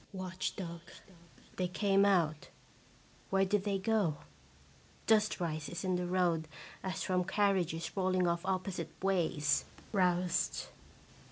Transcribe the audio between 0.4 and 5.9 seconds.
dog. They came out. Where did they go? Dust rises